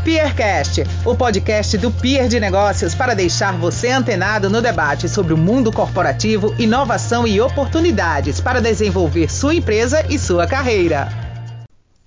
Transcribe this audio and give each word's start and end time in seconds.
Peercast, 0.00 0.82
o 1.04 1.16
podcast 1.16 1.76
do 1.78 1.90
Peer 1.90 2.28
de 2.28 2.38
Negócios 2.38 2.94
para 2.94 3.14
deixar 3.14 3.58
você 3.58 3.88
antenado 3.88 4.48
no 4.48 4.62
debate 4.62 5.08
sobre 5.08 5.32
o 5.32 5.36
mundo 5.36 5.72
corporativo, 5.72 6.54
inovação 6.58 7.26
e 7.26 7.40
oportunidades 7.40 8.40
para 8.40 8.60
desenvolver 8.60 9.30
sua 9.30 9.54
empresa 9.54 10.06
e 10.08 10.18
sua 10.18 10.46
carreira. 10.46 11.08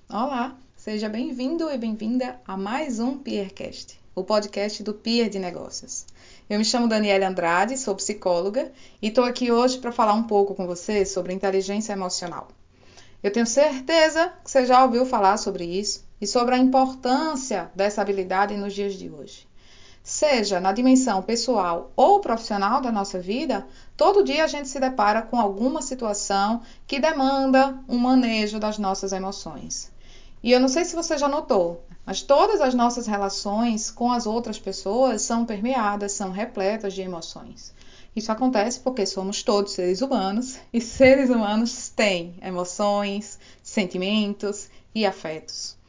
Olá, 0.08 0.56
seja 0.76 1.08
bem-vindo 1.08 1.70
e 1.70 1.76
bem-vinda 1.76 2.36
a 2.46 2.56
mais 2.56 2.98
um 2.98 3.18
Peercast, 3.18 3.98
o 4.14 4.24
podcast 4.24 4.82
do 4.82 4.94
Peer 4.94 5.28
de 5.28 5.38
Negócios. 5.38 6.06
Eu 6.48 6.58
me 6.58 6.64
chamo 6.64 6.88
Daniela 6.88 7.28
Andrade, 7.28 7.78
sou 7.78 7.94
psicóloga 7.94 8.70
e 9.00 9.08
estou 9.08 9.24
aqui 9.24 9.50
hoje 9.50 9.78
para 9.78 9.92
falar 9.92 10.14
um 10.14 10.24
pouco 10.24 10.54
com 10.54 10.66
você 10.66 11.04
sobre 11.04 11.32
inteligência 11.32 11.92
emocional. 11.92 12.48
Eu 13.22 13.30
tenho 13.30 13.46
certeza 13.46 14.32
que 14.44 14.50
você 14.50 14.66
já 14.66 14.84
ouviu 14.84 15.06
falar 15.06 15.36
sobre 15.36 15.64
isso 15.64 16.10
e 16.22 16.26
sobre 16.26 16.54
a 16.54 16.58
importância 16.58 17.68
dessa 17.74 18.00
habilidade 18.00 18.56
nos 18.56 18.72
dias 18.72 18.94
de 18.94 19.10
hoje. 19.10 19.44
Seja 20.04 20.60
na 20.60 20.70
dimensão 20.70 21.20
pessoal 21.20 21.90
ou 21.96 22.20
profissional 22.20 22.80
da 22.80 22.92
nossa 22.92 23.18
vida, 23.18 23.66
todo 23.96 24.22
dia 24.22 24.44
a 24.44 24.46
gente 24.46 24.68
se 24.68 24.78
depara 24.78 25.22
com 25.22 25.36
alguma 25.36 25.82
situação 25.82 26.62
que 26.86 27.00
demanda 27.00 27.76
um 27.88 27.98
manejo 27.98 28.60
das 28.60 28.78
nossas 28.78 29.12
emoções. 29.12 29.90
E 30.44 30.52
eu 30.52 30.60
não 30.60 30.68
sei 30.68 30.84
se 30.84 30.94
você 30.94 31.18
já 31.18 31.26
notou, 31.26 31.84
mas 32.06 32.22
todas 32.22 32.60
as 32.60 32.72
nossas 32.72 33.08
relações 33.08 33.90
com 33.90 34.12
as 34.12 34.24
outras 34.24 34.60
pessoas 34.60 35.22
são 35.22 35.44
permeadas, 35.44 36.12
são 36.12 36.30
repletas 36.30 36.94
de 36.94 37.02
emoções. 37.02 37.74
Isso 38.14 38.30
acontece 38.30 38.78
porque 38.78 39.04
somos 39.06 39.42
todos 39.42 39.72
seres 39.72 40.00
humanos 40.00 40.56
e 40.72 40.80
seres 40.80 41.30
humanos 41.30 41.88
têm 41.88 42.36
emoções, 42.40 43.40
sentimentos 43.60 44.68
e 44.94 45.04
afetos. 45.04 45.81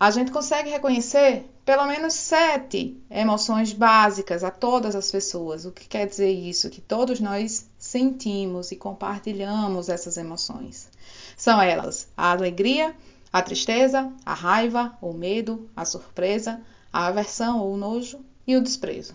A 0.00 0.10
gente 0.10 0.30
consegue 0.30 0.70
reconhecer 0.70 1.44
pelo 1.62 1.84
menos 1.86 2.14
sete 2.14 2.98
emoções 3.10 3.74
básicas 3.74 4.42
a 4.42 4.50
todas 4.50 4.96
as 4.96 5.10
pessoas. 5.10 5.66
O 5.66 5.72
que 5.72 5.86
quer 5.86 6.06
dizer 6.06 6.30
isso? 6.30 6.70
Que 6.70 6.80
todos 6.80 7.20
nós 7.20 7.68
sentimos 7.78 8.72
e 8.72 8.76
compartilhamos 8.76 9.90
essas 9.90 10.16
emoções. 10.16 10.88
São 11.36 11.60
elas 11.60 12.08
a 12.16 12.30
alegria, 12.30 12.96
a 13.30 13.42
tristeza, 13.42 14.10
a 14.24 14.32
raiva, 14.32 14.96
o 15.02 15.12
medo, 15.12 15.68
a 15.76 15.84
surpresa, 15.84 16.62
a 16.90 17.08
aversão 17.08 17.60
ou 17.60 17.74
o 17.74 17.76
nojo 17.76 18.20
e 18.46 18.56
o 18.56 18.62
desprezo. 18.62 19.14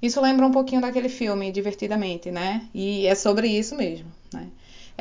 Isso 0.00 0.20
lembra 0.20 0.46
um 0.46 0.52
pouquinho 0.52 0.80
daquele 0.80 1.08
filme 1.08 1.50
Divertidamente, 1.50 2.30
né? 2.30 2.68
E 2.72 3.04
é 3.04 3.16
sobre 3.16 3.48
isso 3.48 3.74
mesmo, 3.74 4.06
né? 4.32 4.46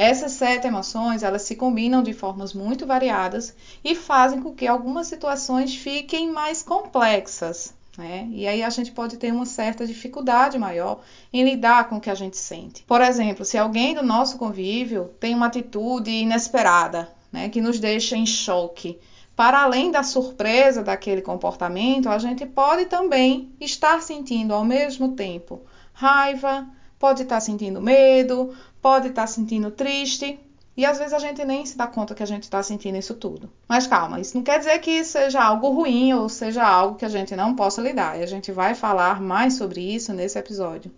Essas 0.01 0.31
sete 0.31 0.65
emoções, 0.65 1.23
elas 1.23 1.41
se 1.41 1.57
combinam 1.57 2.01
de 2.01 2.13
formas 2.13 2.53
muito 2.53 2.87
variadas 2.87 3.53
e 3.83 3.93
fazem 3.93 4.41
com 4.41 4.55
que 4.55 4.65
algumas 4.65 5.07
situações 5.07 5.75
fiquem 5.75 6.31
mais 6.31 6.63
complexas, 6.63 7.73
né? 7.97 8.25
E 8.31 8.47
aí 8.47 8.63
a 8.63 8.69
gente 8.69 8.93
pode 8.93 9.17
ter 9.17 9.33
uma 9.33 9.45
certa 9.45 9.85
dificuldade 9.85 10.57
maior 10.57 11.01
em 11.33 11.43
lidar 11.43 11.89
com 11.89 11.97
o 11.97 11.99
que 11.99 12.09
a 12.09 12.15
gente 12.15 12.37
sente. 12.37 12.81
Por 12.83 13.01
exemplo, 13.01 13.43
se 13.43 13.57
alguém 13.57 13.93
do 13.93 14.01
nosso 14.01 14.37
convívio 14.37 15.09
tem 15.19 15.35
uma 15.35 15.47
atitude 15.47 16.09
inesperada, 16.09 17.11
né, 17.29 17.49
que 17.49 17.59
nos 17.59 17.77
deixa 17.77 18.15
em 18.15 18.25
choque, 18.25 18.97
para 19.35 19.63
além 19.63 19.91
da 19.91 20.01
surpresa 20.01 20.81
daquele 20.81 21.21
comportamento, 21.21 22.07
a 22.07 22.17
gente 22.19 22.45
pode 22.45 22.85
também 22.85 23.51
estar 23.59 24.01
sentindo 24.01 24.53
ao 24.53 24.63
mesmo 24.63 25.09
tempo 25.09 25.59
raiva, 25.91 26.65
pode 26.99 27.23
estar 27.23 27.39
sentindo 27.39 27.81
medo, 27.81 28.53
pode 28.81 29.07
estar 29.07 29.25
sentindo 29.25 29.71
triste. 29.71 30.39
E 30.75 30.85
às 30.85 30.97
vezes 30.97 31.13
a 31.13 31.19
gente 31.19 31.43
nem 31.43 31.65
se 31.65 31.77
dá 31.77 31.87
conta 31.87 32.13
que 32.13 32.23
a 32.23 32.25
gente 32.25 32.43
está 32.43 32.61
sentindo 32.61 32.97
isso 32.97 33.13
tudo. 33.13 33.49
Mas 33.67 33.87
calma, 33.87 34.19
isso 34.19 34.37
não 34.37 34.43
quer 34.43 34.59
dizer 34.59 34.79
que 34.79 35.03
seja 35.03 35.41
algo 35.41 35.69
ruim 35.71 36.13
ou 36.13 36.29
seja 36.29 36.63
algo 36.63 36.95
que 36.95 37.05
a 37.05 37.09
gente 37.09 37.35
não 37.35 37.55
possa 37.55 37.81
lidar. 37.81 38.19
E 38.19 38.23
a 38.23 38.25
gente 38.25 38.51
vai 38.51 38.75
falar 38.75 39.21
mais 39.21 39.55
sobre 39.55 39.81
isso 39.81 40.13
nesse 40.13 40.37
episódio. 40.37 40.91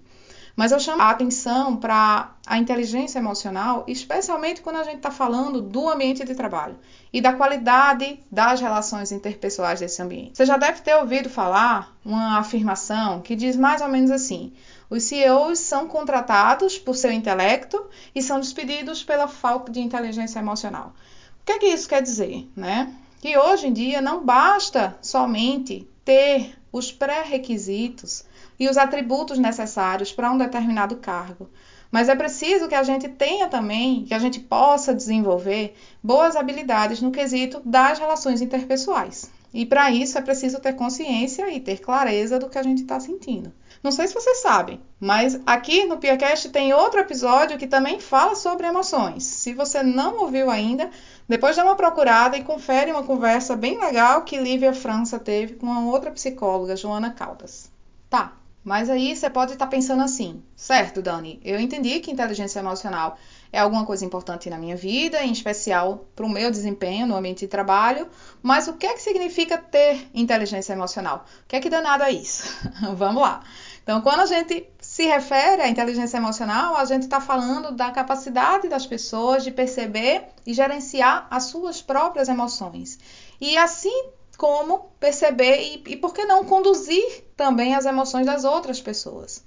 Mas 0.55 0.71
eu 0.71 0.79
chamo 0.79 1.01
a 1.01 1.09
atenção 1.09 1.77
para 1.77 2.31
a 2.45 2.57
inteligência 2.57 3.19
emocional, 3.19 3.83
especialmente 3.87 4.61
quando 4.61 4.77
a 4.77 4.83
gente 4.83 4.97
está 4.97 5.11
falando 5.11 5.61
do 5.61 5.89
ambiente 5.89 6.23
de 6.23 6.35
trabalho 6.35 6.77
e 7.13 7.21
da 7.21 7.33
qualidade 7.33 8.19
das 8.31 8.59
relações 8.59 9.11
interpessoais 9.11 9.79
desse 9.79 10.01
ambiente. 10.01 10.37
Você 10.37 10.45
já 10.45 10.57
deve 10.57 10.81
ter 10.81 10.95
ouvido 10.95 11.29
falar 11.29 11.95
uma 12.03 12.37
afirmação 12.39 13.21
que 13.21 13.35
diz 13.35 13.55
mais 13.55 13.81
ou 13.81 13.87
menos 13.87 14.11
assim: 14.11 14.53
os 14.89 15.03
CEOs 15.03 15.59
são 15.59 15.87
contratados 15.87 16.77
por 16.77 16.95
seu 16.95 17.11
intelecto 17.11 17.83
e 18.13 18.21
são 18.21 18.39
despedidos 18.39 19.03
pela 19.03 19.27
falta 19.27 19.71
de 19.71 19.79
inteligência 19.79 20.39
emocional. 20.39 20.93
O 21.41 21.45
que, 21.45 21.53
é 21.53 21.59
que 21.59 21.67
isso 21.67 21.87
quer 21.87 22.01
dizer, 22.01 22.47
né? 22.55 22.93
Que 23.21 23.37
hoje 23.37 23.67
em 23.67 23.73
dia 23.73 24.01
não 24.01 24.23
basta 24.23 24.97
somente 25.01 25.87
ter 26.03 26.55
os 26.71 26.91
pré-requisitos 26.91 28.23
e 28.59 28.69
os 28.69 28.77
atributos 28.77 29.37
necessários 29.37 30.11
para 30.11 30.31
um 30.31 30.37
determinado 30.37 30.95
cargo. 30.97 31.49
Mas 31.91 32.07
é 32.07 32.15
preciso 32.15 32.69
que 32.69 32.75
a 32.75 32.83
gente 32.83 33.09
tenha 33.09 33.47
também, 33.47 34.05
que 34.05 34.13
a 34.13 34.19
gente 34.19 34.39
possa 34.39 34.95
desenvolver 34.95 35.75
boas 36.01 36.35
habilidades 36.35 37.01
no 37.01 37.11
quesito 37.11 37.61
das 37.65 37.99
relações 37.99 38.41
interpessoais. 38.41 39.29
E 39.53 39.65
para 39.65 39.91
isso 39.91 40.17
é 40.17 40.21
preciso 40.21 40.59
ter 40.59 40.73
consciência 40.73 41.53
e 41.53 41.59
ter 41.59 41.81
clareza 41.81 42.39
do 42.39 42.49
que 42.49 42.57
a 42.57 42.63
gente 42.63 42.83
está 42.83 42.99
sentindo. 42.99 43.51
Não 43.83 43.91
sei 43.91 44.07
se 44.07 44.13
vocês 44.13 44.41
sabem, 44.41 44.79
mas 44.99 45.39
aqui 45.43 45.85
no 45.85 45.97
PiaCast 45.97 46.49
tem 46.49 46.71
outro 46.71 46.99
episódio 46.99 47.57
que 47.57 47.65
também 47.65 47.99
fala 47.99 48.35
sobre 48.35 48.67
emoções. 48.67 49.23
Se 49.23 49.55
você 49.55 49.81
não 49.81 50.19
ouviu 50.19 50.51
ainda, 50.51 50.91
depois 51.27 51.55
dá 51.55 51.63
uma 51.63 51.75
procurada 51.75 52.37
e 52.37 52.43
confere 52.43 52.91
uma 52.91 53.01
conversa 53.01 53.55
bem 53.55 53.79
legal 53.79 54.23
que 54.23 54.37
Lívia 54.37 54.71
França 54.71 55.17
teve 55.17 55.55
com 55.55 55.65
uma 55.65 55.91
outra 55.91 56.11
psicóloga, 56.11 56.75
Joana 56.75 57.09
Caldas. 57.09 57.71
Tá, 58.07 58.33
mas 58.63 58.87
aí 58.87 59.15
você 59.15 59.29
pode 59.31 59.53
estar 59.53 59.65
pensando 59.65 60.03
assim, 60.03 60.43
certo, 60.55 61.01
Dani? 61.01 61.41
Eu 61.43 61.59
entendi 61.59 61.99
que 61.99 62.11
inteligência 62.11 62.59
emocional 62.59 63.17
é 63.51 63.59
alguma 63.59 63.85
coisa 63.85 64.05
importante 64.05 64.49
na 64.49 64.57
minha 64.57 64.75
vida, 64.75 65.21
em 65.23 65.31
especial 65.31 66.05
para 66.15 66.25
o 66.25 66.29
meu 66.29 66.49
desempenho 66.49 67.05
no 67.05 67.15
ambiente 67.15 67.41
de 67.41 67.47
trabalho, 67.47 68.07
mas 68.41 68.67
o 68.67 68.73
que 68.73 68.85
é 68.85 68.93
que 68.93 69.01
significa 69.01 69.57
ter 69.57 70.07
inteligência 70.13 70.73
emocional? 70.73 71.25
O 71.43 71.47
que 71.47 71.55
é 71.55 71.59
que 71.59 71.69
danado 71.69 72.03
é 72.03 72.11
isso? 72.11 72.43
Vamos 72.95 73.21
lá. 73.21 73.43
Então, 73.83 73.99
quando 74.01 74.21
a 74.21 74.25
gente 74.25 74.67
se 74.79 75.05
refere 75.05 75.61
à 75.61 75.67
inteligência 75.67 76.17
emocional, 76.17 76.77
a 76.77 76.85
gente 76.85 77.03
está 77.03 77.19
falando 77.19 77.71
da 77.71 77.91
capacidade 77.91 78.69
das 78.69 78.85
pessoas 78.85 79.43
de 79.43 79.51
perceber 79.51 80.27
e 80.45 80.53
gerenciar 80.53 81.27
as 81.29 81.45
suas 81.45 81.81
próprias 81.81 82.29
emoções. 82.29 82.99
E 83.39 83.57
assim 83.57 84.09
como 84.37 84.91
perceber 84.99 85.61
e, 85.61 85.83
e 85.93 85.97
por 85.97 86.13
que 86.13 86.25
não 86.25 86.45
conduzir 86.45 87.23
também 87.35 87.75
as 87.75 87.85
emoções 87.85 88.25
das 88.25 88.43
outras 88.43 88.79
pessoas. 88.79 89.43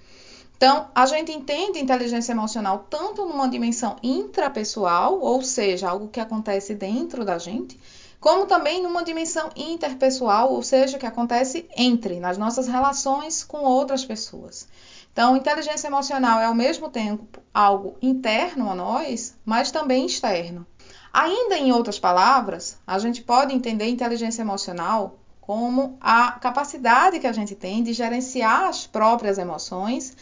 Então, 0.56 0.88
a 0.94 1.04
gente 1.06 1.32
entende 1.32 1.80
inteligência 1.80 2.32
emocional 2.32 2.86
tanto 2.88 3.26
numa 3.26 3.48
dimensão 3.48 3.96
intrapessoal, 4.02 5.20
ou 5.20 5.42
seja, 5.42 5.90
algo 5.90 6.08
que 6.08 6.20
acontece 6.20 6.74
dentro 6.74 7.24
da 7.24 7.38
gente, 7.38 7.78
como 8.20 8.46
também 8.46 8.82
numa 8.82 9.04
dimensão 9.04 9.50
interpessoal, 9.54 10.50
ou 10.50 10.62
seja, 10.62 10.98
que 10.98 11.04
acontece 11.04 11.68
entre, 11.76 12.20
nas 12.20 12.38
nossas 12.38 12.66
relações 12.66 13.44
com 13.44 13.58
outras 13.58 14.04
pessoas. 14.04 14.66
Então, 15.12 15.36
inteligência 15.36 15.88
emocional 15.88 16.40
é 16.40 16.46
ao 16.46 16.54
mesmo 16.54 16.88
tempo 16.88 17.42
algo 17.52 17.96
interno 18.00 18.70
a 18.70 18.74
nós, 18.74 19.36
mas 19.44 19.70
também 19.70 20.06
externo. 20.06 20.66
Ainda 21.12 21.56
em 21.58 21.70
outras 21.70 21.98
palavras, 21.98 22.78
a 22.86 22.98
gente 22.98 23.22
pode 23.22 23.54
entender 23.54 23.88
inteligência 23.88 24.42
emocional 24.42 25.18
como 25.40 25.98
a 26.00 26.32
capacidade 26.32 27.20
que 27.20 27.26
a 27.26 27.32
gente 27.32 27.54
tem 27.54 27.82
de 27.82 27.92
gerenciar 27.92 28.64
as 28.64 28.86
próprias 28.86 29.36
emoções 29.36 30.16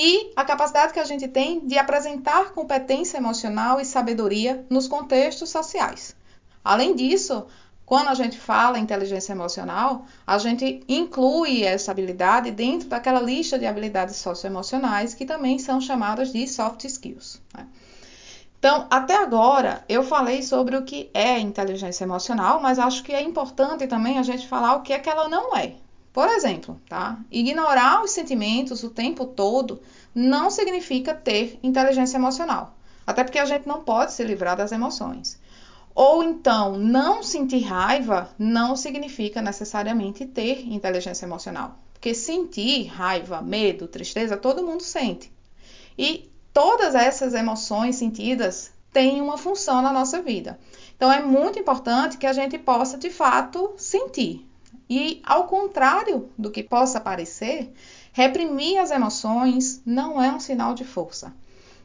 e 0.00 0.30
a 0.36 0.44
capacidade 0.44 0.92
que 0.92 1.00
a 1.00 1.04
gente 1.04 1.26
tem 1.26 1.66
de 1.66 1.76
apresentar 1.76 2.52
competência 2.52 3.16
emocional 3.16 3.80
e 3.80 3.84
sabedoria 3.84 4.64
nos 4.70 4.86
contextos 4.86 5.50
sociais. 5.50 6.14
Além 6.64 6.94
disso, 6.94 7.46
quando 7.84 8.06
a 8.06 8.14
gente 8.14 8.38
fala 8.38 8.78
inteligência 8.78 9.32
emocional, 9.32 10.06
a 10.24 10.38
gente 10.38 10.84
inclui 10.88 11.64
essa 11.64 11.90
habilidade 11.90 12.52
dentro 12.52 12.88
daquela 12.88 13.18
lista 13.18 13.58
de 13.58 13.66
habilidades 13.66 14.14
socioemocionais 14.14 15.14
que 15.14 15.26
também 15.26 15.58
são 15.58 15.80
chamadas 15.80 16.30
de 16.30 16.46
soft 16.46 16.84
skills. 16.84 17.42
Né? 17.52 17.66
Então, 18.56 18.86
até 18.88 19.16
agora 19.16 19.84
eu 19.88 20.04
falei 20.04 20.44
sobre 20.44 20.76
o 20.76 20.84
que 20.84 21.10
é 21.12 21.40
inteligência 21.40 22.04
emocional, 22.04 22.60
mas 22.60 22.78
acho 22.78 23.02
que 23.02 23.12
é 23.12 23.20
importante 23.20 23.84
também 23.88 24.16
a 24.16 24.22
gente 24.22 24.46
falar 24.46 24.76
o 24.76 24.82
que 24.82 24.92
é 24.92 25.00
que 25.00 25.10
ela 25.10 25.28
não 25.28 25.56
é. 25.56 25.74
Por 26.12 26.28
exemplo, 26.28 26.80
tá? 26.88 27.18
Ignorar 27.30 28.02
os 28.02 28.10
sentimentos 28.10 28.82
o 28.82 28.90
tempo 28.90 29.26
todo 29.26 29.80
não 30.14 30.50
significa 30.50 31.14
ter 31.14 31.58
inteligência 31.62 32.16
emocional. 32.16 32.74
Até 33.06 33.24
porque 33.24 33.38
a 33.38 33.44
gente 33.44 33.66
não 33.66 33.82
pode 33.82 34.12
se 34.12 34.24
livrar 34.24 34.56
das 34.56 34.72
emoções. 34.72 35.40
Ou 35.94 36.22
então, 36.22 36.78
não 36.78 37.22
sentir 37.22 37.62
raiva 37.62 38.30
não 38.38 38.76
significa 38.76 39.42
necessariamente 39.42 40.24
ter 40.26 40.66
inteligência 40.66 41.26
emocional. 41.26 41.78
Porque 41.92 42.14
sentir 42.14 42.86
raiva, 42.86 43.42
medo, 43.42 43.88
tristeza, 43.88 44.36
todo 44.36 44.62
mundo 44.62 44.82
sente. 44.82 45.32
E 45.98 46.30
todas 46.52 46.94
essas 46.94 47.34
emoções 47.34 47.96
sentidas 47.96 48.72
têm 48.92 49.20
uma 49.20 49.36
função 49.36 49.82
na 49.82 49.92
nossa 49.92 50.22
vida. 50.22 50.58
Então 50.96 51.12
é 51.12 51.20
muito 51.20 51.58
importante 51.58 52.16
que 52.16 52.26
a 52.26 52.32
gente 52.32 52.58
possa 52.58 52.96
de 52.96 53.10
fato 53.10 53.74
sentir. 53.76 54.47
E 54.88 55.20
ao 55.24 55.46
contrário 55.46 56.30
do 56.38 56.50
que 56.50 56.62
possa 56.62 57.00
parecer, 57.00 57.72
reprimir 58.12 58.78
as 58.78 58.90
emoções 58.90 59.82
não 59.84 60.22
é 60.22 60.32
um 60.32 60.40
sinal 60.40 60.74
de 60.74 60.84
força. 60.84 61.32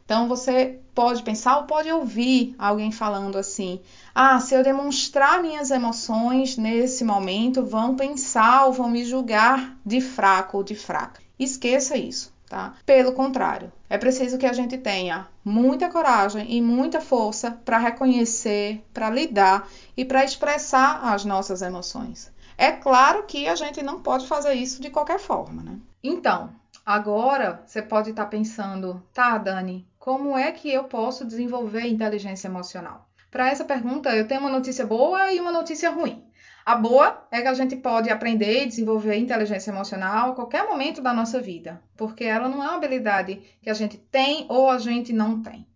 Então 0.06 0.28
você 0.28 0.80
pode 0.94 1.24
pensar 1.24 1.58
ou 1.58 1.64
pode 1.64 1.90
ouvir 1.90 2.56
alguém 2.58 2.92
falando 2.92 3.38
assim: 3.38 3.82
"Ah, 4.14 4.40
se 4.40 4.54
eu 4.54 4.64
demonstrar 4.64 5.42
minhas 5.42 5.72
emoções 5.72 6.58
nesse 6.58 7.04
momento, 7.04 7.64
vão 7.64 7.96
pensar 7.96 8.66
ou 8.66 8.74
vão 8.74 8.90
me 8.90 9.06
julgar 9.06 9.78
de 9.86 10.02
fraco 10.02 10.58
ou 10.58 10.64
de 10.64 10.76
fraca". 10.76 11.22
Esqueça 11.40 11.98
isso, 11.98 12.34
tá? 12.50 12.74
Pelo 12.86 13.14
contrário, 13.14 13.72
é 13.90 13.98
preciso 13.98 14.38
que 14.38 14.46
a 14.46 14.54
gente 14.54 14.78
tenha 14.78 15.28
muita 15.44 15.90
coragem 15.90 16.54
e 16.54 16.62
muita 16.62 17.00
força 17.00 17.52
para 17.64 17.78
reconhecer, 17.78 18.84
para 18.94 19.10
lidar 19.10 19.70
e 19.96 20.04
para 20.04 20.24
expressar 20.24 21.00
as 21.14 21.24
nossas 21.24 21.62
emoções. 21.62 22.33
É 22.58 22.72
claro 22.72 23.24
que 23.24 23.48
a 23.48 23.56
gente 23.56 23.82
não 23.82 24.02
pode 24.02 24.28
fazer 24.28 24.54
isso 24.54 24.82
de 24.82 24.90
qualquer 24.90 25.20
forma, 25.20 25.64
né? 25.64 25.80
Então, 26.04 26.52
agora 26.86 27.64
você 27.66 27.82
pode 27.82 28.12
estar 28.12 28.26
pensando, 28.28 29.04
tá, 29.14 29.38
Dani, 29.38 29.88
como 29.98 30.38
é 30.38 30.52
que 30.52 30.72
eu 30.72 30.84
posso 30.84 31.26
desenvolver 31.26 31.88
inteligência 31.88 32.48
emocional? 32.48 33.08
Para 33.32 33.50
essa 33.50 33.66
pergunta, 33.66 34.16
eu 34.16 34.28
tenho 34.28 34.42
uma 34.42 34.50
notícia 34.50 34.86
boa 34.86 35.34
e 35.34 35.40
uma 35.40 35.52
notícia 35.52 35.90
ruim. 35.90 36.24
A 36.66 36.76
boa 36.76 37.26
é 37.30 37.42
que 37.42 37.48
a 37.48 37.54
gente 37.54 37.76
pode 37.76 38.10
aprender 38.10 38.64
e 38.64 38.68
desenvolver 38.68 39.16
inteligência 39.18 39.72
emocional 39.72 40.32
a 40.32 40.36
qualquer 40.36 40.66
momento 40.66 41.02
da 41.02 41.14
nossa 41.14 41.42
vida, 41.42 41.82
porque 41.98 42.24
ela 42.24 42.48
não 42.48 42.64
é 42.64 42.68
uma 42.68 42.76
habilidade 42.76 43.42
que 43.62 43.70
a 43.70 43.74
gente 43.74 43.98
tem 43.98 44.46
ou 44.48 44.70
a 44.70 44.78
gente 44.78 45.12
não 45.12 45.42
tem. 45.42 45.68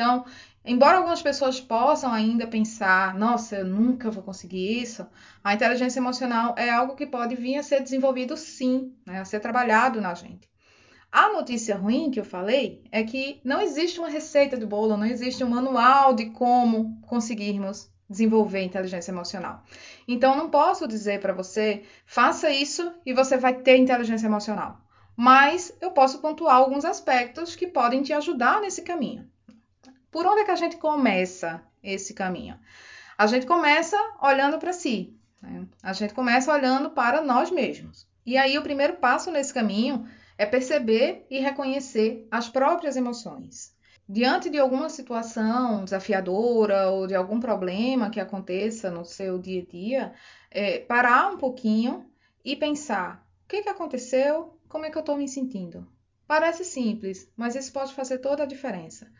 Então, 0.00 0.24
embora 0.64 0.96
algumas 0.96 1.20
pessoas 1.20 1.60
possam 1.60 2.10
ainda 2.10 2.46
pensar, 2.46 3.18
nossa, 3.18 3.56
eu 3.56 3.66
nunca 3.66 4.10
vou 4.10 4.22
conseguir 4.22 4.80
isso, 4.80 5.06
a 5.44 5.52
inteligência 5.52 6.00
emocional 6.00 6.54
é 6.56 6.70
algo 6.70 6.96
que 6.96 7.06
pode 7.06 7.36
vir 7.36 7.58
a 7.58 7.62
ser 7.62 7.82
desenvolvido 7.82 8.34
sim, 8.34 8.94
né, 9.04 9.20
a 9.20 9.26
ser 9.26 9.40
trabalhado 9.40 10.00
na 10.00 10.14
gente. 10.14 10.48
A 11.12 11.30
notícia 11.34 11.76
ruim 11.76 12.10
que 12.10 12.18
eu 12.18 12.24
falei 12.24 12.82
é 12.90 13.04
que 13.04 13.42
não 13.44 13.60
existe 13.60 13.98
uma 13.98 14.08
receita 14.08 14.56
de 14.56 14.64
bolo, 14.64 14.96
não 14.96 15.04
existe 15.04 15.44
um 15.44 15.50
manual 15.50 16.14
de 16.14 16.30
como 16.30 16.98
conseguirmos 17.02 17.90
desenvolver 18.08 18.62
inteligência 18.62 19.12
emocional. 19.12 19.62
Então, 20.08 20.34
não 20.34 20.48
posso 20.48 20.88
dizer 20.88 21.20
para 21.20 21.34
você, 21.34 21.82
faça 22.06 22.48
isso 22.48 22.90
e 23.04 23.12
você 23.12 23.36
vai 23.36 23.52
ter 23.52 23.76
inteligência 23.76 24.26
emocional. 24.26 24.80
Mas 25.14 25.76
eu 25.78 25.90
posso 25.90 26.22
pontuar 26.22 26.56
alguns 26.56 26.86
aspectos 26.86 27.54
que 27.54 27.66
podem 27.66 28.02
te 28.02 28.14
ajudar 28.14 28.62
nesse 28.62 28.80
caminho. 28.80 29.28
Por 30.10 30.26
onde 30.26 30.40
é 30.40 30.44
que 30.44 30.50
a 30.50 30.56
gente 30.56 30.76
começa 30.76 31.62
esse 31.82 32.14
caminho? 32.14 32.58
A 33.16 33.26
gente 33.26 33.46
começa 33.46 33.96
olhando 34.20 34.58
para 34.58 34.72
si. 34.72 35.14
Né? 35.42 35.66
A 35.82 35.92
gente 35.92 36.14
começa 36.14 36.52
olhando 36.52 36.90
para 36.90 37.22
nós 37.22 37.50
mesmos. 37.50 38.08
E 38.24 38.36
aí, 38.36 38.58
o 38.58 38.62
primeiro 38.62 38.96
passo 38.96 39.30
nesse 39.30 39.52
caminho 39.52 40.06
é 40.36 40.46
perceber 40.46 41.26
e 41.30 41.38
reconhecer 41.38 42.26
as 42.30 42.48
próprias 42.48 42.96
emoções. 42.96 43.74
Diante 44.08 44.50
de 44.50 44.58
alguma 44.58 44.88
situação 44.88 45.84
desafiadora 45.84 46.88
ou 46.90 47.06
de 47.06 47.14
algum 47.14 47.38
problema 47.38 48.10
que 48.10 48.18
aconteça 48.18 48.90
no 48.90 49.04
seu 49.04 49.38
dia 49.38 49.62
a 49.62 49.64
dia, 49.64 50.12
é, 50.50 50.78
parar 50.80 51.32
um 51.32 51.38
pouquinho 51.38 52.10
e 52.44 52.56
pensar: 52.56 53.24
o 53.44 53.48
que, 53.48 53.62
que 53.62 53.68
aconteceu? 53.68 54.58
Como 54.68 54.84
é 54.84 54.90
que 54.90 54.96
eu 54.96 55.00
estou 55.00 55.16
me 55.16 55.28
sentindo? 55.28 55.86
Parece 56.26 56.64
simples, 56.64 57.30
mas 57.36 57.54
isso 57.54 57.72
pode 57.72 57.92
fazer 57.92 58.18
toda 58.18 58.42
a 58.42 58.46
diferença. 58.46 59.10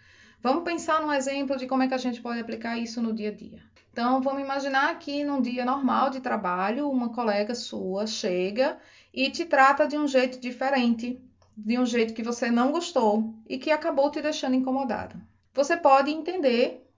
Vamos 0.42 0.64
pensar 0.64 1.02
num 1.02 1.12
exemplo 1.12 1.56
de 1.56 1.66
como 1.66 1.82
é 1.82 1.88
que 1.88 1.92
a 1.92 1.98
gente 1.98 2.22
pode 2.22 2.40
aplicar 2.40 2.78
isso 2.78 3.02
no 3.02 3.12
dia 3.12 3.28
a 3.28 3.34
dia. 3.34 3.62
Então, 3.92 4.22
vamos 4.22 4.40
imaginar 4.40 4.98
que 4.98 5.22
num 5.22 5.42
dia 5.42 5.66
normal 5.66 6.08
de 6.08 6.20
trabalho, 6.20 6.88
uma 6.88 7.10
colega 7.10 7.54
sua 7.54 8.06
chega 8.06 8.78
e 9.12 9.28
te 9.30 9.44
trata 9.44 9.86
de 9.86 9.98
um 9.98 10.08
jeito 10.08 10.40
diferente, 10.40 11.20
de 11.54 11.78
um 11.78 11.84
jeito 11.84 12.14
que 12.14 12.22
você 12.22 12.50
não 12.50 12.72
gostou 12.72 13.34
e 13.46 13.58
que 13.58 13.70
acabou 13.70 14.10
te 14.10 14.22
deixando 14.22 14.54
incomodado. 14.54 15.20
Você 15.52 15.76
pode 15.76 16.10
entender, 16.10 16.88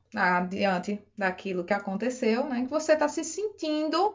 diante 0.48 1.02
daquilo 1.18 1.64
que 1.64 1.74
aconteceu, 1.74 2.44
né, 2.44 2.62
que 2.62 2.70
você 2.70 2.92
está 2.92 3.08
se 3.08 3.24
sentindo 3.24 4.14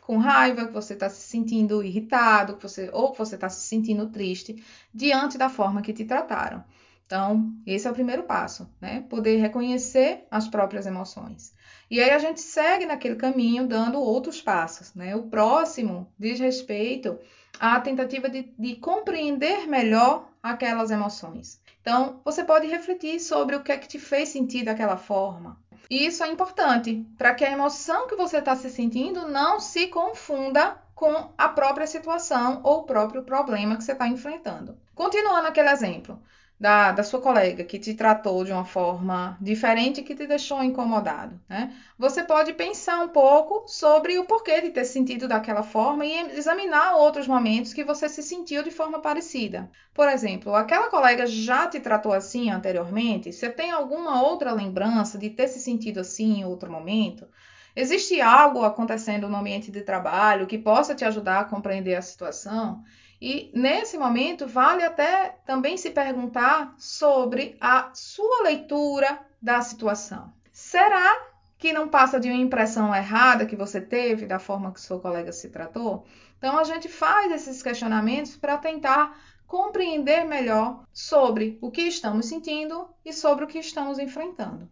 com 0.00 0.16
raiva, 0.18 0.66
que 0.66 0.72
você 0.72 0.94
está 0.94 1.08
se 1.08 1.20
sentindo 1.20 1.84
irritado, 1.84 2.56
que 2.56 2.62
você, 2.62 2.90
ou 2.92 3.12
que 3.12 3.18
você 3.18 3.36
está 3.36 3.48
se 3.48 3.68
sentindo 3.68 4.08
triste 4.08 4.64
diante 4.92 5.38
da 5.38 5.48
forma 5.48 5.82
que 5.82 5.92
te 5.92 6.04
trataram. 6.04 6.64
Então, 7.06 7.52
esse 7.64 7.86
é 7.86 7.90
o 7.90 7.94
primeiro 7.94 8.24
passo, 8.24 8.68
né? 8.80 9.04
Poder 9.08 9.36
reconhecer 9.36 10.26
as 10.28 10.48
próprias 10.48 10.86
emoções. 10.86 11.54
E 11.88 12.00
aí 12.00 12.10
a 12.10 12.18
gente 12.18 12.40
segue 12.40 12.84
naquele 12.84 13.14
caminho 13.14 13.68
dando 13.68 14.00
outros 14.00 14.42
passos, 14.42 14.92
né? 14.92 15.14
O 15.14 15.22
próximo 15.22 16.12
diz 16.18 16.40
respeito 16.40 17.16
à 17.60 17.80
tentativa 17.80 18.28
de, 18.28 18.52
de 18.58 18.74
compreender 18.76 19.68
melhor 19.68 20.28
aquelas 20.42 20.90
emoções. 20.90 21.60
Então, 21.80 22.20
você 22.24 22.42
pode 22.42 22.66
refletir 22.66 23.20
sobre 23.20 23.54
o 23.54 23.62
que 23.62 23.70
é 23.70 23.78
que 23.78 23.86
te 23.86 24.00
fez 24.00 24.30
sentir 24.30 24.64
daquela 24.64 24.96
forma. 24.96 25.56
E 25.88 26.06
isso 26.06 26.24
é 26.24 26.28
importante 26.28 27.06
para 27.16 27.34
que 27.34 27.44
a 27.44 27.52
emoção 27.52 28.08
que 28.08 28.16
você 28.16 28.38
está 28.38 28.56
se 28.56 28.68
sentindo 28.68 29.28
não 29.28 29.60
se 29.60 29.86
confunda 29.86 30.76
com 30.92 31.30
a 31.38 31.48
própria 31.48 31.86
situação 31.86 32.60
ou 32.64 32.78
o 32.80 32.84
próprio 32.84 33.22
problema 33.22 33.76
que 33.76 33.84
você 33.84 33.92
está 33.92 34.08
enfrentando. 34.08 34.76
Continuando 34.92 35.46
aquele 35.46 35.68
exemplo 35.68 36.20
da, 36.58 36.90
da 36.92 37.02
sua 37.02 37.20
colega 37.20 37.64
que 37.64 37.78
te 37.78 37.94
tratou 37.94 38.42
de 38.44 38.52
uma 38.52 38.64
forma 38.64 39.36
diferente 39.40 40.02
que 40.02 40.14
te 40.14 40.26
deixou 40.26 40.62
incomodado, 40.62 41.38
né? 41.48 41.74
Você 41.98 42.22
pode 42.22 42.52
pensar 42.54 43.00
um 43.00 43.08
pouco 43.08 43.64
sobre 43.68 44.18
o 44.18 44.24
porquê 44.24 44.60
de 44.62 44.70
ter 44.70 44.84
sentido 44.86 45.28
daquela 45.28 45.62
forma 45.62 46.04
e 46.06 46.14
examinar 46.36 46.94
outros 46.96 47.26
momentos 47.26 47.72
que 47.74 47.84
você 47.84 48.08
se 48.08 48.22
sentiu 48.22 48.62
de 48.62 48.70
forma 48.70 49.00
parecida. 49.00 49.70
Por 49.94 50.08
exemplo, 50.08 50.54
aquela 50.54 50.88
colega 50.88 51.26
já 51.26 51.66
te 51.68 51.78
tratou 51.80 52.12
assim 52.12 52.50
anteriormente? 52.50 53.32
Você 53.32 53.50
tem 53.50 53.70
alguma 53.70 54.22
outra 54.22 54.52
lembrança 54.52 55.18
de 55.18 55.30
ter 55.30 55.48
se 55.48 55.60
sentido 55.60 56.00
assim 56.00 56.40
em 56.40 56.44
outro 56.44 56.70
momento? 56.70 57.26
Existe 57.74 58.20
algo 58.20 58.64
acontecendo 58.64 59.28
no 59.28 59.36
ambiente 59.36 59.70
de 59.70 59.82
trabalho 59.82 60.46
que 60.46 60.58
possa 60.58 60.94
te 60.94 61.04
ajudar 61.04 61.40
a 61.40 61.44
compreender 61.44 61.94
a 61.94 62.02
situação? 62.02 62.82
E 63.20 63.50
nesse 63.54 63.96
momento, 63.96 64.46
vale 64.46 64.82
até 64.82 65.38
também 65.46 65.76
se 65.76 65.90
perguntar 65.90 66.74
sobre 66.78 67.56
a 67.60 67.90
sua 67.94 68.42
leitura 68.42 69.20
da 69.40 69.60
situação. 69.62 70.32
Será 70.52 71.26
que 71.58 71.72
não 71.72 71.88
passa 71.88 72.20
de 72.20 72.28
uma 72.28 72.40
impressão 72.40 72.94
errada 72.94 73.46
que 73.46 73.56
você 73.56 73.80
teve 73.80 74.26
da 74.26 74.38
forma 74.38 74.72
que 74.72 74.80
sua 74.80 75.00
colega 75.00 75.32
se 75.32 75.48
tratou? 75.48 76.04
Então, 76.36 76.58
a 76.58 76.64
gente 76.64 76.88
faz 76.88 77.32
esses 77.32 77.62
questionamentos 77.62 78.36
para 78.36 78.58
tentar 78.58 79.18
compreender 79.46 80.24
melhor 80.24 80.84
sobre 80.92 81.58
o 81.62 81.70
que 81.70 81.82
estamos 81.82 82.26
sentindo 82.26 82.88
e 83.04 83.12
sobre 83.12 83.44
o 83.44 83.48
que 83.48 83.58
estamos 83.58 83.98
enfrentando. 83.98 84.68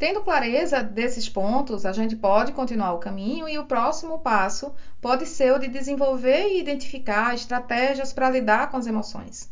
Tendo 0.00 0.22
clareza 0.22 0.82
desses 0.82 1.28
pontos, 1.28 1.84
a 1.84 1.92
gente 1.92 2.16
pode 2.16 2.52
continuar 2.52 2.94
o 2.94 2.98
caminho 2.98 3.46
e 3.46 3.58
o 3.58 3.66
próximo 3.66 4.18
passo 4.18 4.72
pode 4.98 5.26
ser 5.26 5.52
o 5.52 5.58
de 5.58 5.68
desenvolver 5.68 6.48
e 6.48 6.58
identificar 6.58 7.34
estratégias 7.34 8.10
para 8.10 8.30
lidar 8.30 8.70
com 8.70 8.78
as 8.78 8.86
emoções. 8.86 9.50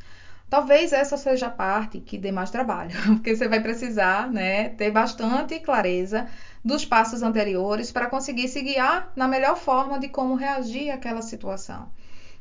Talvez 0.49 0.95
essa 0.95 1.19
seja 1.19 1.49
a 1.49 1.50
parte 1.50 2.00
que 2.00 2.17
dê 2.17 2.33
mais 2.33 2.49
trabalho, 2.49 2.93
porque 3.14 3.37
você 3.37 3.47
vai 3.47 3.61
precisar 3.61 4.31
né, 4.31 4.71
ter 4.71 4.90
bastante 4.90 5.61
clareza 5.61 6.26
dos 6.64 6.83
passos 6.83 7.23
anteriores 7.23 7.93
para 7.93 8.09
conseguir 8.09 8.49
se 8.49 8.62
guiar 8.62 9.12
na 9.14 9.28
melhor 9.28 9.55
forma 9.55 9.99
de 9.99 10.09
como 10.09 10.35
reagir 10.35 10.90
àquela 10.90 11.21
situação. 11.21 11.90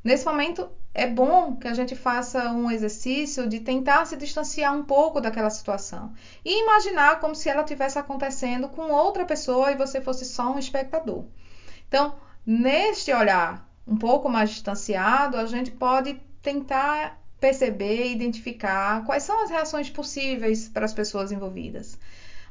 Nesse 0.04 0.26
momento, 0.26 0.70
é 0.94 1.06
bom 1.06 1.56
que 1.56 1.68
a 1.68 1.74
gente 1.74 1.96
faça 1.96 2.52
um 2.52 2.72
exercício 2.72 3.48
de 3.48 3.60
tentar 3.60 4.06
se 4.06 4.18
distanciar 4.18 4.74
um 4.74 4.84
pouco 4.84 5.22
daquela 5.22 5.50
situação 5.50 6.14
e 6.44 6.64
imaginar 6.64 7.20
como 7.20 7.36
se 7.36 7.50
ela 7.50 7.64
tivesse 7.64 8.00
acontecendo 8.00 8.70
com 8.70 8.92
outra 8.92 9.26
pessoa 9.26 9.72
e 9.72 9.78
você 9.78 10.02
fosse 10.02 10.26
só 10.26 10.54
um 10.54 10.60
espectador. 10.60 11.26
Então, 11.88 12.16
neste 12.46 13.14
olhar 13.14 13.70
um 13.86 13.96
pouco 13.96 14.28
mais 14.28 14.50
distanciado, 14.50 15.38
a 15.38 15.46
gente 15.46 15.72
pode 15.72 16.20
tentar 16.42 17.22
perceber 17.40 18.12
identificar 18.12 19.06
quais 19.06 19.24
são 19.24 19.44
as 19.44 19.50
reações 19.50 19.90
possíveis 19.90 20.68
para 20.68 20.86
as 20.86 20.94
pessoas 20.94 21.32
envolvidas. 21.32 21.98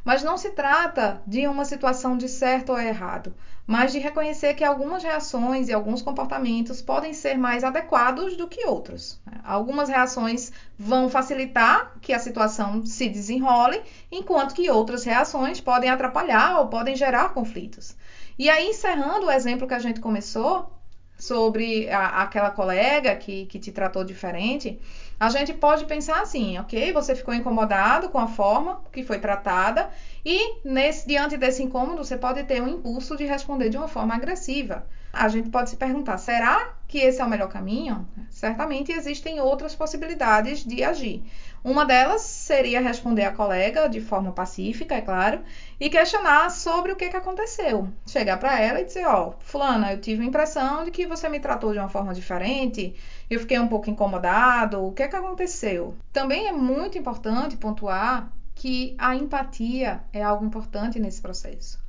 Mas 0.07 0.23
não 0.23 0.39
se 0.39 0.51
trata 0.51 1.21
de 1.27 1.49
uma 1.49 1.65
situação 1.65 2.17
de 2.17 2.29
certo 2.29 2.71
ou 2.71 2.79
errado, 2.79 3.35
mas 3.67 3.91
de 3.91 3.99
reconhecer 3.99 4.55
que 4.55 4.63
algumas 4.63 5.03
reações 5.03 5.69
e 5.69 5.73
alguns 5.73 6.01
comportamentos 6.01 6.81
podem 6.81 7.13
ser 7.13 7.37
mais 7.37 7.65
adequados 7.65 8.37
do 8.37 8.47
que 8.47 8.65
outros. 8.69 9.21
Algumas 9.43 9.89
reações 9.89 10.53
vão 10.79 11.09
facilitar 11.09 11.97
que 12.01 12.13
a 12.13 12.21
situação 12.21 12.87
se 12.87 13.09
desenrole, 13.09 13.83
enquanto 14.13 14.55
que 14.55 14.71
outras 14.71 15.03
reações 15.03 15.61
podem 15.61 15.91
atrapalhar 15.91 16.61
ou 16.61 16.69
podem 16.69 16.95
gerar 16.95 17.35
conflitos. 17.35 17.97
E 18.39 18.49
aí, 18.49 18.69
encerrando 18.69 19.27
o 19.27 19.33
exemplo 19.33 19.67
que 19.67 19.75
a 19.75 19.81
gente 19.81 19.99
começou 19.99 20.76
sobre 21.19 21.89
a, 21.91 22.23
aquela 22.23 22.51
colega 22.51 23.17
que, 23.17 23.47
que 23.47 23.59
te 23.59 23.73
tratou 23.73 24.05
diferente, 24.05 24.79
a 25.19 25.31
gente 25.31 25.55
pode 25.55 25.87
pensar 25.87 26.21
assim, 26.21 26.59
ok? 26.59 26.93
Você 26.93 27.15
ficou 27.15 27.33
incomodado 27.33 28.11
com 28.11 28.19
a 28.19 28.29
forma 28.29 28.83
que 28.93 29.03
foi 29.03 29.19
tratada 29.19 29.89
e 30.25 30.59
nesse, 30.63 31.07
diante 31.09 31.37
desse 31.37 31.63
incômodo 31.63 32.05
você 32.05 32.19
pode 32.19 32.45
ter 32.45 32.63
um 32.63 32.69
impulso 32.69 33.17
de 33.17 33.25
responder 33.25 33.71
de 33.71 33.79
uma 33.79 33.89
forma 33.89 34.15
agressiva. 34.15 34.87
a 35.13 35.29
gente 35.29 35.49
pode 35.49 35.71
se 35.71 35.77
perguntar: 35.77 36.19
será 36.19 36.75
que 36.87 36.99
esse 36.99 37.21
é 37.21 37.25
o 37.25 37.29
melhor 37.29 37.49
caminho? 37.49 38.07
Certamente 38.31 38.93
existem 38.93 39.41
outras 39.41 39.75
possibilidades 39.75 40.65
de 40.65 40.85
agir. 40.85 41.25
Uma 41.67 41.85
delas 41.85 42.21
seria 42.21 42.81
responder 42.81 43.25
a 43.25 43.33
colega 43.33 43.89
de 43.89 44.01
forma 44.01 44.31
pacífica, 44.31 44.95
é 44.95 45.01
claro, 45.01 45.43
e 45.81 45.91
questionar 45.91 46.49
sobre 46.49 46.93
o 46.93 46.97
que, 46.97 47.09
que 47.09 47.17
aconteceu. 47.17 47.89
Chegar 48.07 48.37
para 48.37 48.61
ela 48.61 48.81
e 48.81 48.85
dizer: 48.85 49.05
Ó, 49.05 49.31
oh, 49.31 49.35
Fulana, 49.41 49.93
eu 49.93 50.01
tive 50.01 50.23
a 50.23 50.27
impressão 50.27 50.85
de 50.85 50.93
que 50.93 51.09
você 51.09 51.29
me 51.29 51.41
tratou 51.41 51.73
de 51.73 51.81
uma 51.81 51.89
forma 51.89 52.15
diferente, 52.15 52.95
eu 53.29 53.41
fiquei 53.41 53.59
um 53.59 53.67
pouco 53.67 53.91
incomodado, 53.91 54.81
o 54.81 54.93
que, 54.93 55.09
que 55.09 55.17
aconteceu? 55.17 55.97
Também 56.13 56.47
é 56.47 56.53
muito 56.53 56.99
importante 56.99 57.57
pontuar 57.57 58.31
que 58.55 58.95
a 58.97 59.17
empatia 59.17 60.05
é 60.13 60.23
algo 60.23 60.47
importante 60.47 61.01
nesse 61.01 61.21
processo. 61.21 61.85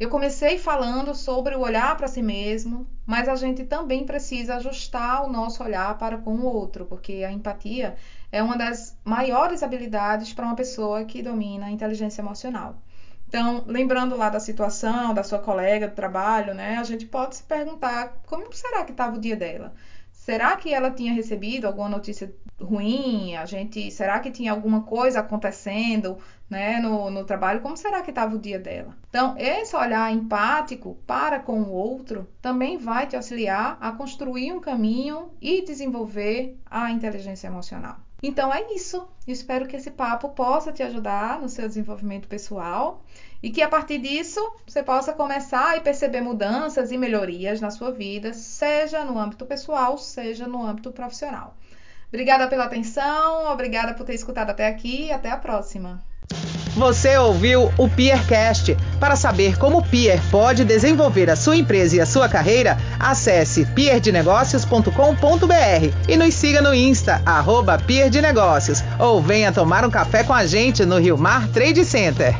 Eu 0.00 0.08
comecei 0.08 0.56
falando 0.56 1.14
sobre 1.14 1.54
o 1.54 1.60
olhar 1.60 1.94
para 1.94 2.08
si 2.08 2.22
mesmo, 2.22 2.86
mas 3.04 3.28
a 3.28 3.36
gente 3.36 3.64
também 3.64 4.06
precisa 4.06 4.56
ajustar 4.56 5.26
o 5.26 5.30
nosso 5.30 5.62
olhar 5.62 5.98
para 5.98 6.16
com 6.16 6.36
o 6.36 6.46
outro, 6.46 6.86
porque 6.86 7.22
a 7.22 7.30
empatia 7.30 7.96
é 8.32 8.42
uma 8.42 8.56
das 8.56 8.96
maiores 9.04 9.62
habilidades 9.62 10.32
para 10.32 10.46
uma 10.46 10.56
pessoa 10.56 11.04
que 11.04 11.22
domina 11.22 11.66
a 11.66 11.70
inteligência 11.70 12.22
emocional. 12.22 12.80
Então, 13.28 13.62
lembrando 13.66 14.16
lá 14.16 14.28
da 14.28 14.40
situação 14.40 15.14
da 15.14 15.22
sua 15.22 15.38
colega 15.38 15.86
do 15.86 15.94
trabalho, 15.94 16.52
né, 16.52 16.78
a 16.78 16.82
gente 16.82 17.06
pode 17.06 17.36
se 17.36 17.44
perguntar 17.44 18.20
como 18.26 18.52
será 18.52 18.84
que 18.84 18.90
estava 18.90 19.16
o 19.16 19.20
dia 19.20 19.36
dela? 19.36 19.72
Será 20.12 20.56
que 20.56 20.74
ela 20.74 20.90
tinha 20.90 21.12
recebido 21.12 21.66
alguma 21.66 21.88
notícia 21.88 22.34
ruim? 22.60 23.36
A 23.36 23.46
gente, 23.46 23.90
será 23.90 24.20
que 24.20 24.30
tinha 24.30 24.52
alguma 24.52 24.82
coisa 24.82 25.20
acontecendo, 25.20 26.18
né, 26.48 26.78
no, 26.80 27.08
no 27.08 27.24
trabalho? 27.24 27.60
Como 27.60 27.76
será 27.76 28.02
que 28.02 28.10
estava 28.10 28.34
o 28.34 28.38
dia 28.38 28.58
dela? 28.58 28.96
Então, 29.08 29.34
esse 29.38 29.74
olhar 29.74 30.12
empático 30.12 30.98
para 31.06 31.40
com 31.40 31.62
o 31.62 31.72
outro 31.72 32.28
também 32.42 32.76
vai 32.76 33.06
te 33.06 33.16
auxiliar 33.16 33.78
a 33.80 33.92
construir 33.92 34.52
um 34.52 34.60
caminho 34.60 35.30
e 35.40 35.64
desenvolver 35.64 36.58
a 36.68 36.90
inteligência 36.90 37.46
emocional. 37.46 37.96
Então 38.22 38.52
é 38.52 38.72
isso. 38.74 39.08
Espero 39.26 39.66
que 39.66 39.76
esse 39.76 39.90
papo 39.90 40.30
possa 40.30 40.72
te 40.72 40.82
ajudar 40.82 41.40
no 41.40 41.48
seu 41.48 41.66
desenvolvimento 41.66 42.28
pessoal 42.28 43.02
e 43.42 43.50
que 43.50 43.62
a 43.62 43.68
partir 43.68 43.98
disso 43.98 44.40
você 44.66 44.82
possa 44.82 45.12
começar 45.12 45.76
a 45.76 45.80
perceber 45.80 46.20
mudanças 46.20 46.92
e 46.92 46.98
melhorias 46.98 47.60
na 47.60 47.70
sua 47.70 47.90
vida, 47.90 48.34
seja 48.34 49.04
no 49.04 49.18
âmbito 49.18 49.46
pessoal, 49.46 49.96
seja 49.96 50.46
no 50.46 50.64
âmbito 50.64 50.92
profissional. 50.92 51.56
Obrigada 52.08 52.48
pela 52.48 52.64
atenção, 52.64 53.50
obrigada 53.52 53.94
por 53.94 54.04
ter 54.04 54.14
escutado 54.14 54.50
até 54.50 54.66
aqui 54.66 55.06
e 55.06 55.12
até 55.12 55.30
a 55.30 55.36
próxima. 55.36 56.04
Você 56.74 57.16
ouviu 57.18 57.70
o 57.76 57.88
Peercast. 57.88 58.76
Para 58.98 59.14
saber 59.16 59.58
como 59.58 59.78
o 59.78 59.82
Peer 59.82 60.20
pode 60.30 60.64
desenvolver 60.64 61.28
a 61.30 61.36
sua 61.36 61.56
empresa 61.56 61.96
e 61.96 62.00
a 62.00 62.06
sua 62.06 62.28
carreira, 62.28 62.78
acesse 62.98 63.64
peerdenegócios.com.br 63.66 65.94
e 66.08 66.16
nos 66.16 66.34
siga 66.34 66.62
no 66.62 66.74
Insta, 66.74 67.22
arroba 67.24 67.78
Peer 67.78 68.10
de 68.10 68.20
Negócios, 68.20 68.84
ou 68.98 69.22
venha 69.22 69.52
tomar 69.52 69.84
um 69.84 69.90
café 69.90 70.22
com 70.22 70.34
a 70.34 70.46
gente 70.46 70.84
no 70.84 70.98
Rio 70.98 71.18
Mar 71.18 71.48
Trade 71.48 71.84
Center. 71.84 72.36